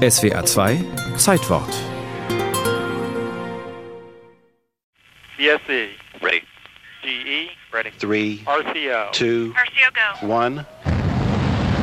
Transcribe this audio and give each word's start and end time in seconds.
SWA 0.00 0.40
2 0.40 1.18
Zeitwort. 1.18 1.68
BSC. 5.38 5.90
Ready. 6.22 6.40
GE. 7.02 7.50
Ready. 7.70 7.90
Three, 7.98 8.38
RCO. 8.46 9.12
two, 9.12 9.52
RCO 9.52 10.20
go. 10.22 10.26
one. 10.26 10.64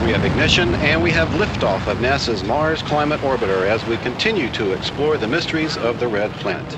We 0.03 0.13
have 0.13 0.25
ignition 0.25 0.73
and 0.75 1.03
we 1.03 1.11
have 1.11 1.27
liftoff 1.37 1.85
of 1.85 1.99
NASA's 1.99 2.43
Mars 2.43 2.81
Climate 2.81 3.19
Orbiter 3.21 3.67
as 3.67 3.85
we 3.85 3.97
continue 3.97 4.49
to 4.53 4.71
explore 4.73 5.17
the 5.17 5.27
mysteries 5.27 5.77
of 5.77 5.99
the 5.99 6.07
red 6.07 6.31
planet. 6.41 6.75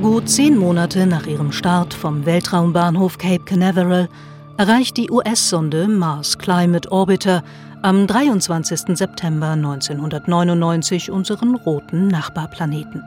Gut 0.00 0.26
zehn 0.26 0.56
Monate 0.56 1.06
nach 1.06 1.26
ihrem 1.26 1.52
Start 1.52 1.92
vom 1.92 2.24
Weltraumbahnhof 2.24 3.18
Cape 3.18 3.44
Canaveral 3.44 4.08
erreicht 4.56 4.96
die 4.96 5.10
US-Sonde 5.10 5.88
Mars 5.88 6.38
Climate 6.38 6.90
Orbiter 6.92 7.42
am 7.82 8.06
23. 8.06 8.96
September 8.96 9.50
1999 9.50 11.10
unseren 11.10 11.56
roten 11.56 12.06
Nachbarplaneten. 12.08 13.02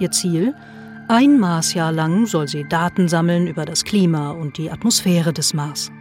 Ihr 0.00 0.10
Ziel? 0.10 0.54
Ein 1.06 1.38
Marsjahr 1.38 1.92
lang 1.92 2.26
soll 2.26 2.48
sie 2.48 2.66
Daten 2.68 3.08
sammeln 3.08 3.46
über 3.46 3.64
das 3.64 3.84
Klima 3.84 4.30
und 4.30 4.58
die 4.58 4.70
Atmosphäre 4.70 5.32
des 5.32 5.54
Mars. 5.54 5.92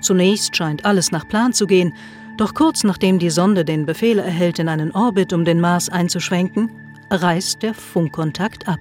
Zunächst 0.00 0.56
scheint 0.56 0.84
alles 0.84 1.12
nach 1.12 1.28
Plan 1.28 1.52
zu 1.52 1.66
gehen, 1.66 1.94
doch 2.38 2.54
kurz 2.54 2.82
nachdem 2.82 3.18
die 3.18 3.30
Sonde 3.30 3.64
den 3.64 3.86
Befehl 3.86 4.18
erhält, 4.18 4.58
in 4.58 4.68
einen 4.68 4.90
Orbit 4.92 5.32
um 5.32 5.44
den 5.44 5.60
Mars 5.60 5.88
einzuschwenken, 5.88 6.70
reißt 7.10 7.62
der 7.62 7.74
Funkkontakt 7.74 8.66
ab. 8.66 8.80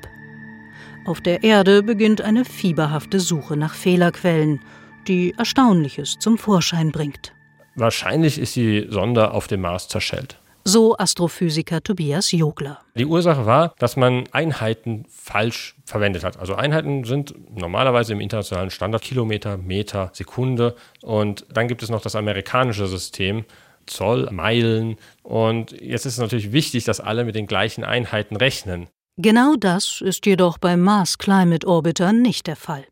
Auf 1.05 1.21
der 1.21 1.43
Erde 1.43 1.83
beginnt 1.83 2.21
eine 2.21 2.43
fieberhafte 2.43 3.19
Suche 3.19 3.55
nach 3.55 3.73
Fehlerquellen, 3.73 4.61
die 5.07 5.33
Erstaunliches 5.37 6.17
zum 6.19 6.37
Vorschein 6.37 6.91
bringt. 6.91 7.33
Wahrscheinlich 7.75 8.39
ist 8.39 8.55
die 8.55 8.87
Sonde 8.89 9.31
auf 9.31 9.47
dem 9.47 9.61
Mars 9.61 9.87
zerschellt. 9.87 10.39
So 10.63 10.97
Astrophysiker 10.97 11.81
Tobias 11.81 12.33
Jogler. 12.33 12.79
Die 12.95 13.05
Ursache 13.05 13.45
war, 13.45 13.73
dass 13.79 13.95
man 13.95 14.25
Einheiten 14.33 15.05
falsch 15.07 15.77
verwendet 15.85 16.25
hat. 16.25 16.37
Also 16.37 16.55
Einheiten 16.55 17.05
sind 17.05 17.33
normalerweise 17.57 18.11
im 18.11 18.19
internationalen 18.19 18.69
Standard 18.69 19.01
Kilometer, 19.01 19.55
Meter, 19.57 20.09
Sekunde. 20.11 20.75
Und 21.01 21.45
dann 21.53 21.69
gibt 21.69 21.83
es 21.83 21.89
noch 21.89 22.01
das 22.01 22.17
amerikanische 22.17 22.87
System, 22.87 23.45
Zoll, 23.85 24.27
Meilen. 24.31 24.97
Und 25.23 25.71
jetzt 25.71 26.05
ist 26.05 26.13
es 26.13 26.19
natürlich 26.19 26.51
wichtig, 26.51 26.83
dass 26.83 26.99
alle 26.99 27.23
mit 27.23 27.35
den 27.35 27.47
gleichen 27.47 27.85
Einheiten 27.85 28.35
rechnen. 28.35 28.87
Genau 29.15 29.55
das 29.55 30.01
ist 30.01 30.25
jedoch 30.25 30.57
beim 30.57 30.81
Mars 30.81 31.17
Climate 31.17 31.65
Orbiter 31.65 32.11
nicht 32.11 32.45
der 32.45 32.57
Fall. 32.57 32.83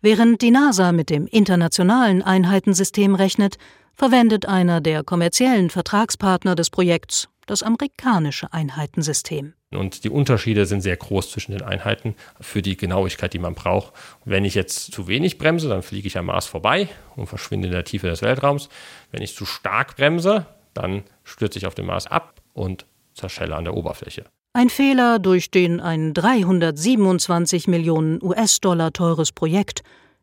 Während 0.00 0.42
die 0.42 0.50
NASA 0.50 0.92
mit 0.92 1.10
dem 1.10 1.26
internationalen 1.26 2.22
Einheitensystem 2.22 3.14
rechnet, 3.14 3.56
verwendet 3.94 4.46
einer 4.46 4.80
der 4.80 5.02
kommerziellen 5.02 5.70
Vertragspartner 5.70 6.54
des 6.54 6.70
Projekts 6.70 7.28
das 7.46 7.62
amerikanische 7.62 8.52
Einheitensystem. 8.52 9.54
Und 9.70 10.04
die 10.04 10.10
Unterschiede 10.10 10.66
sind 10.66 10.80
sehr 10.80 10.96
groß 10.96 11.30
zwischen 11.30 11.52
den 11.52 11.62
Einheiten 11.62 12.14
für 12.40 12.62
die 12.62 12.76
Genauigkeit, 12.76 13.32
die 13.32 13.38
man 13.38 13.54
braucht. 13.54 13.92
Wenn 14.24 14.44
ich 14.44 14.54
jetzt 14.54 14.92
zu 14.92 15.08
wenig 15.08 15.38
bremse, 15.38 15.68
dann 15.68 15.82
fliege 15.82 16.06
ich 16.06 16.18
am 16.18 16.26
Mars 16.26 16.46
vorbei 16.46 16.88
und 17.14 17.26
verschwinde 17.26 17.68
in 17.68 17.72
der 17.72 17.84
Tiefe 17.84 18.08
des 18.08 18.22
Weltraums. 18.22 18.68
Wenn 19.10 19.22
ich 19.22 19.34
zu 19.34 19.46
stark 19.46 19.96
bremse, 19.96 20.46
dann 20.74 21.04
stürze 21.24 21.58
ich 21.58 21.66
auf 21.66 21.74
den 21.74 21.86
Mars 21.86 22.06
ab 22.06 22.40
und 22.52 22.86
zerschelle 23.14 23.56
an 23.56 23.64
der 23.64 23.74
Oberfläche. 23.74 24.24
Ein 24.56 24.70
Fehler, 24.70 25.18
durch 25.18 25.50
den 25.50 25.80
ein 25.80 26.14
327 26.14 27.68
Millionen 27.68 28.22
US-Dollar 28.22 28.90
teures 28.90 29.30
Projekt 29.30 29.82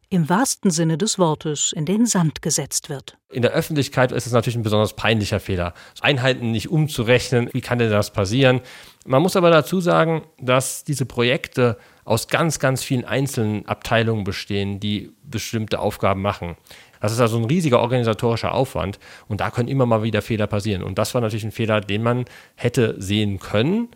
im 0.10 0.28
wahrsten 0.28 0.72
Sinne 0.72 0.98
des 0.98 1.20
Wortes 1.20 1.72
in 1.72 1.86
den 1.86 2.08
Sand 2.08 2.42
gesetzt 2.42 2.90
wird. 2.90 3.16
In 3.30 3.44
der 3.44 3.52
Öffentlichkeit 3.52 4.12
ist 4.12 4.26
es 4.26 4.32
natürlich 4.32 4.56
ein 4.56 4.64
besonders 4.64 4.96
peinlicher 4.96 5.40
Fehler. 5.40 5.76
Einheiten 6.02 6.50
nicht 6.50 6.72
umzurechnen, 6.72 7.48
wie 7.54 7.62
kann 7.62 7.78
denn 7.78 7.92
das 7.92 8.12
passieren? 8.12 8.62
Man 9.06 9.22
muss 9.22 9.36
aber 9.36 9.52
dazu 9.52 9.80
sagen, 9.82 10.24
dass 10.42 10.84
diese 10.84 11.06
Projekte 11.06 11.78
aus 12.04 12.28
ganz, 12.28 12.58
ganz 12.58 12.84
vielen 12.84 13.06
einzelnen 13.06 13.68
Abteilungen 13.68 14.24
bestehen, 14.24 14.80
die 14.80 15.12
bestimmte 15.22 15.78
Aufgaben 15.78 16.24
machen. 16.24 16.58
Das 17.02 17.12
ist 17.12 17.20
also 17.20 17.38
ein 17.38 17.46
riesiger 17.46 17.82
organisatorischer 17.82 18.56
Aufwand 18.56 18.98
und 19.28 19.42
da 19.42 19.52
können 19.52 19.70
immer 19.70 19.86
mal 19.86 20.02
wieder 20.02 20.24
Fehler 20.24 20.48
passieren. 20.48 20.82
Und 20.82 20.98
das 20.98 21.14
war 21.14 21.22
natürlich 21.22 21.44
ein 21.44 21.52
Fehler, 21.52 21.82
den 21.82 22.02
man 22.02 22.26
hätte 22.56 22.96
sehen 23.00 23.38
können, 23.38 23.90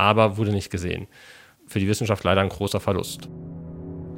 aber 0.00 0.36
wurde 0.36 0.52
nicht 0.52 0.70
gesehen. 0.70 1.06
Für 1.66 1.78
die 1.78 1.88
Wissenschaft 1.88 2.24
leider 2.24 2.40
ein 2.40 2.48
großer 2.48 2.80
Verlust. 2.80 3.28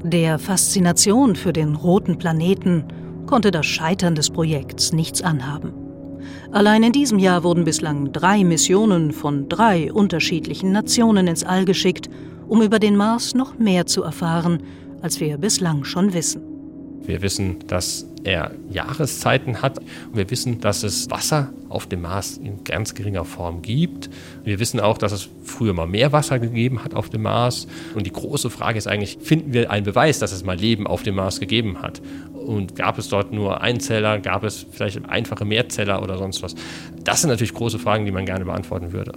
Der 0.04 0.38
Faszination 0.38 1.36
für 1.36 1.52
den 1.52 1.76
roten 1.76 2.18
Planeten 2.18 2.84
konnte 3.26 3.50
das 3.50 3.66
Scheitern 3.66 4.14
des 4.14 4.30
Projekts 4.30 4.92
nichts 4.92 5.22
anhaben. 5.22 5.72
Allein 6.50 6.82
in 6.82 6.92
diesem 6.92 7.18
Jahr 7.18 7.44
wurden 7.44 7.64
bislang 7.64 8.12
drei 8.12 8.44
Missionen 8.44 9.12
von 9.12 9.48
drei 9.48 9.92
unterschiedlichen 9.92 10.72
Nationen 10.72 11.26
ins 11.26 11.44
All 11.44 11.64
geschickt, 11.64 12.08
um 12.48 12.62
über 12.62 12.78
den 12.78 12.96
Mars 12.96 13.34
noch 13.34 13.58
mehr 13.58 13.86
zu 13.86 14.02
erfahren, 14.02 14.62
als 15.00 15.20
wir 15.20 15.38
bislang 15.38 15.84
schon 15.84 16.12
wissen. 16.12 16.51
Wir 17.04 17.22
wissen, 17.22 17.56
dass 17.66 18.06
er 18.24 18.52
Jahreszeiten 18.70 19.62
hat. 19.62 19.80
Wir 20.12 20.30
wissen, 20.30 20.60
dass 20.60 20.82
es 20.82 21.10
Wasser 21.10 21.52
auf 21.68 21.86
dem 21.86 22.02
Mars 22.02 22.36
in 22.36 22.64
ganz 22.64 22.94
geringer 22.94 23.24
Form 23.24 23.62
gibt. 23.62 24.10
Wir 24.44 24.60
wissen 24.60 24.78
auch, 24.78 24.98
dass 24.98 25.12
es 25.12 25.28
früher 25.42 25.72
mal 25.72 25.86
mehr 25.86 26.12
Wasser 26.12 26.38
gegeben 26.38 26.84
hat 26.84 26.94
auf 26.94 27.08
dem 27.08 27.22
Mars. 27.22 27.66
Und 27.94 28.06
die 28.06 28.12
große 28.12 28.50
Frage 28.50 28.78
ist 28.78 28.86
eigentlich, 28.86 29.18
finden 29.20 29.52
wir 29.52 29.70
einen 29.70 29.84
Beweis, 29.84 30.18
dass 30.18 30.32
es 30.32 30.44
mal 30.44 30.56
Leben 30.56 30.86
auf 30.86 31.02
dem 31.02 31.16
Mars 31.16 31.40
gegeben 31.40 31.82
hat? 31.82 32.00
Und 32.32 32.76
gab 32.76 32.98
es 32.98 33.08
dort 33.08 33.32
nur 33.32 33.60
Einzeller? 33.60 34.18
Gab 34.18 34.44
es 34.44 34.66
vielleicht 34.70 35.04
einfache 35.08 35.44
Mehrzeller 35.44 36.02
oder 36.02 36.18
sonst 36.18 36.42
was? 36.42 36.54
Das 37.02 37.22
sind 37.22 37.30
natürlich 37.30 37.54
große 37.54 37.78
Fragen, 37.78 38.04
die 38.04 38.12
man 38.12 38.26
gerne 38.26 38.44
beantworten 38.44 38.92
würde. 38.92 39.12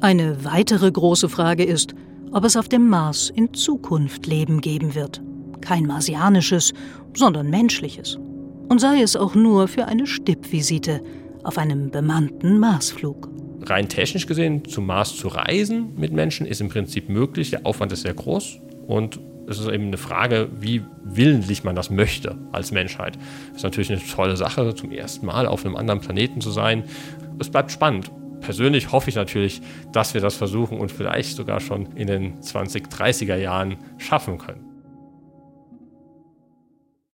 Eine 0.00 0.44
weitere 0.44 0.90
große 0.90 1.28
Frage 1.28 1.64
ist, 1.64 1.94
ob 2.32 2.44
es 2.44 2.56
auf 2.56 2.68
dem 2.68 2.88
Mars 2.88 3.30
in 3.34 3.54
Zukunft 3.54 4.26
Leben 4.26 4.60
geben 4.60 4.94
wird. 4.94 5.20
Kein 5.60 5.86
marsianisches, 5.86 6.72
sondern 7.14 7.50
menschliches. 7.50 8.18
Und 8.68 8.80
sei 8.80 9.00
es 9.02 9.16
auch 9.16 9.34
nur 9.34 9.68
für 9.68 9.86
eine 9.86 10.06
Stippvisite 10.06 11.02
auf 11.42 11.58
einem 11.58 11.90
bemannten 11.90 12.58
Marsflug. 12.58 13.28
Rein 13.62 13.88
technisch 13.88 14.26
gesehen, 14.26 14.64
zum 14.64 14.86
Mars 14.86 15.16
zu 15.16 15.28
reisen 15.28 15.94
mit 15.96 16.12
Menschen 16.12 16.46
ist 16.46 16.60
im 16.60 16.68
Prinzip 16.68 17.08
möglich. 17.08 17.50
Der 17.50 17.66
Aufwand 17.66 17.92
ist 17.92 18.02
sehr 18.02 18.14
groß 18.14 18.60
und 18.86 19.18
es 19.48 19.58
ist 19.58 19.68
eben 19.68 19.86
eine 19.86 19.96
Frage, 19.96 20.48
wie 20.60 20.82
willentlich 21.02 21.64
man 21.64 21.74
das 21.74 21.90
möchte 21.90 22.36
als 22.52 22.70
Menschheit. 22.70 23.16
Das 23.48 23.58
ist 23.58 23.62
natürlich 23.62 23.90
eine 23.90 24.00
tolle 24.00 24.36
Sache, 24.36 24.74
zum 24.74 24.92
ersten 24.92 25.24
Mal 25.24 25.46
auf 25.46 25.64
einem 25.64 25.74
anderen 25.74 26.00
Planeten 26.00 26.42
zu 26.42 26.50
sein. 26.50 26.84
Es 27.38 27.48
bleibt 27.48 27.72
spannend. 27.72 28.10
Persönlich 28.40 28.92
hoffe 28.92 29.08
ich 29.08 29.16
natürlich, 29.16 29.62
dass 29.92 30.14
wir 30.14 30.20
das 30.20 30.36
versuchen 30.36 30.78
und 30.78 30.92
vielleicht 30.92 31.34
sogar 31.34 31.60
schon 31.60 31.86
in 31.96 32.06
den 32.06 32.40
2030er 32.40 33.36
Jahren 33.36 33.78
schaffen 33.96 34.38
können. 34.38 34.67